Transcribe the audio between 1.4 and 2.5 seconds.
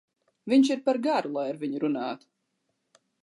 ar viņu runātu.